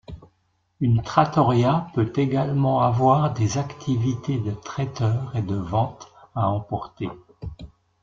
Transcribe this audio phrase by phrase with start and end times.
[0.79, 7.09] Une trattoria peut également avoir des activités de traiteur et de vente à emporter.